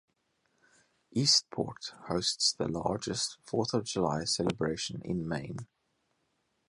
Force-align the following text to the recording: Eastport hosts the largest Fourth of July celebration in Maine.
Eastport 1.11 1.93
hosts 2.07 2.53
the 2.53 2.67
largest 2.67 3.37
Fourth 3.43 3.71
of 3.75 3.83
July 3.83 4.23
celebration 4.23 4.99
in 5.05 5.27
Maine. 5.27 5.67